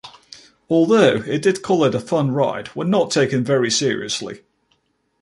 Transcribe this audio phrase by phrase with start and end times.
[0.67, 4.39] Although, it did call it a fun ride when not taken very seriously.